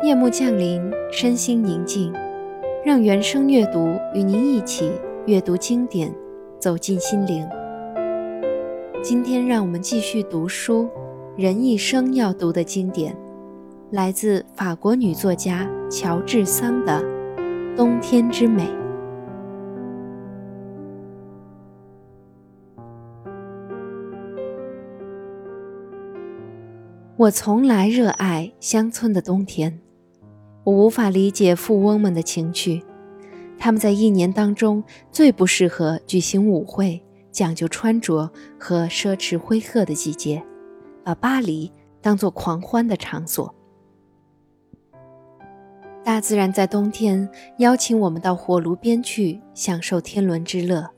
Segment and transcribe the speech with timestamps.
[0.00, 2.12] 夜幕降临，身心宁静，
[2.84, 4.92] 让原声阅读与您一起
[5.26, 6.14] 阅读经典，
[6.60, 7.44] 走进心灵。
[9.02, 10.88] 今天，让我们继续读书，
[11.36, 13.16] 人一生要读的经典，
[13.90, 17.02] 来自法国女作家乔治桑的
[17.76, 18.62] 《冬天之美》。
[27.16, 29.80] 我从来热爱乡村的冬天。
[30.68, 32.84] 我无法理解富翁们的情趣，
[33.58, 40.44] 他们在一年当中最不适合举行舞会、讲究穿着和奢侈挥霍的季节，
[41.02, 41.72] 把巴黎
[42.02, 43.54] 当作狂欢的场所。
[46.04, 47.26] 大自然在冬天
[47.60, 50.90] 邀请我们到火炉边去享受天伦之乐，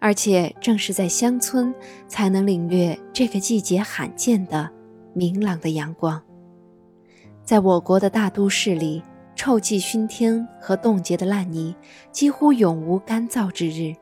[0.00, 1.72] 而且正是在乡村
[2.08, 4.68] 才能领略这个季节罕见的
[5.12, 6.20] 明朗的阳光。
[7.44, 9.02] 在我国的大都市里，
[9.36, 11.76] 臭气熏天和冻结的烂泥
[12.10, 13.94] 几乎永无干燥之日，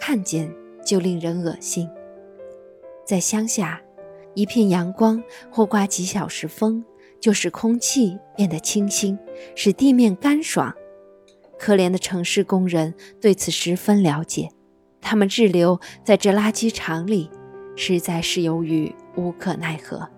[0.00, 0.52] 看见
[0.84, 1.88] 就令人恶心。
[3.06, 3.80] 在乡下，
[4.34, 5.22] 一片阳光
[5.52, 6.84] 或刮几小时风，
[7.20, 9.16] 就使空气变得清新，
[9.54, 10.74] 使地面干爽。
[11.56, 14.48] 可怜的城市工人对此十分了解，
[15.00, 17.30] 他们滞留在这垃圾场里，
[17.76, 20.10] 实在是由于无可奈何。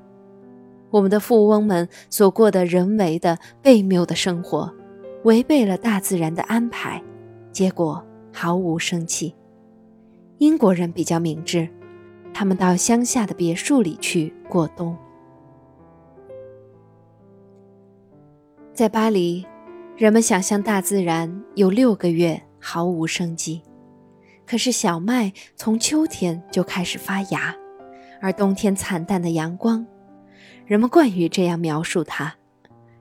[0.97, 4.72] 我们的富翁们所过的人为的悖谬的生活，
[5.25, 7.02] 违背了大自然的安排，
[7.52, 8.02] 结果
[8.33, 9.34] 毫无生气。
[10.39, 11.69] 英国人比较明智，
[12.33, 14.97] 他们到乡下的别墅里去过冬。
[18.72, 19.44] 在巴黎，
[19.98, 23.61] 人们想象大自然有六个月毫无生机，
[24.47, 27.55] 可是小麦从秋天就开始发芽，
[28.22, 29.86] 而冬天惨淡的阳光。
[30.67, 32.34] 人们惯于这样描述它，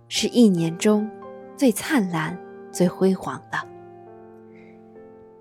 [0.07, 1.09] 是一年中
[1.57, 2.37] 最灿烂、
[2.71, 3.57] 最辉煌的。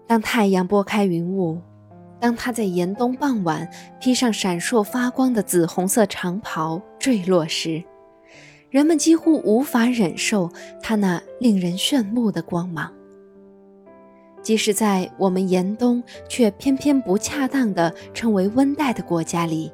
[0.06, 1.60] 当太阳拨开云雾，
[2.18, 3.68] 当它在严冬傍晚
[4.00, 7.84] 披上闪烁发光的紫红色长袍坠落时，
[8.70, 10.50] 人们几乎无法忍受
[10.82, 12.90] 它那令人炫目的光芒。
[14.40, 19.70] 即使在我们严冬却偏偏不恰当地称为温带的国家里。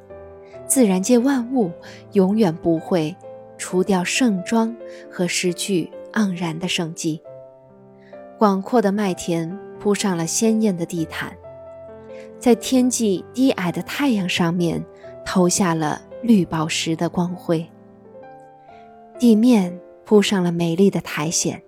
[0.70, 1.72] 自然界万物
[2.12, 3.16] 永远不会
[3.58, 4.74] 除掉盛装
[5.10, 7.20] 和失去盎然的生机。
[8.38, 11.36] 广阔的麦田铺上了鲜艳的地毯，
[12.38, 14.80] 在天际低矮的太阳上面
[15.26, 17.68] 投下了绿宝石的光辉。
[19.18, 21.60] 地面铺上了美丽的苔藓，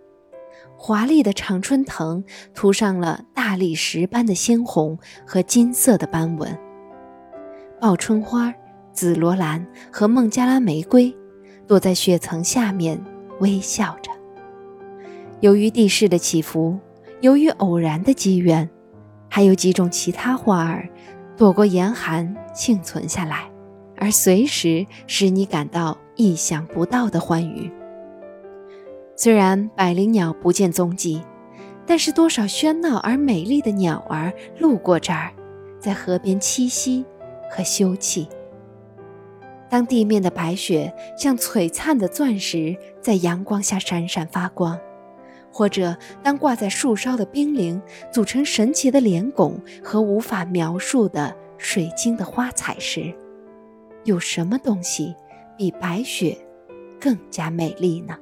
[0.76, 2.22] 华丽的常春藤
[2.54, 4.96] 涂上了大理石般的鲜红
[5.26, 6.56] 和金色的斑纹。
[7.80, 8.54] 报春花。
[8.92, 11.14] 紫罗兰和孟加拉玫瑰
[11.66, 13.02] 躲在雪层下面
[13.40, 14.10] 微笑着。
[15.40, 16.78] 由于地势的起伏，
[17.20, 18.68] 由于偶然的机缘，
[19.28, 20.88] 还有几种其他花儿
[21.36, 23.50] 躲过严寒幸存下来，
[23.96, 27.70] 而随时使你感到意想不到的欢愉。
[29.16, 31.22] 虽然百灵鸟不见踪迹，
[31.86, 35.32] 但是多少喧闹而美丽的鸟儿路过这儿，
[35.80, 37.04] 在河边栖息
[37.50, 38.26] 和休憩。
[39.72, 44.78] 当地面的白雪像璀璨的钻石在阳光下闪闪发光，
[45.50, 47.80] 或者当挂在树梢的冰凌
[48.12, 53.14] 组成神奇的脸拱和无法描述的水晶的花彩时，
[54.04, 55.16] 有什么东西
[55.56, 56.36] 比白雪
[57.00, 58.14] 更加美丽呢？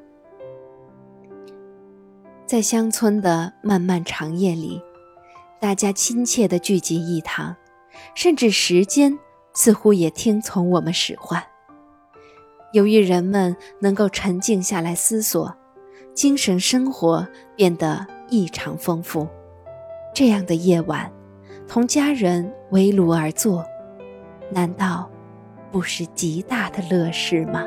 [2.46, 4.80] 在乡村的漫漫长夜里，
[5.60, 7.56] 大家亲切地聚集一堂，
[8.14, 9.18] 甚至时间。
[9.52, 11.42] 似乎也听从我们使唤。
[12.72, 15.54] 由于人们能够沉静下来思索，
[16.14, 19.26] 精神生活变得异常丰富。
[20.14, 21.10] 这样的夜晚，
[21.66, 23.64] 同家人围炉而坐，
[24.50, 25.10] 难道
[25.72, 27.64] 不是极大的乐事吗？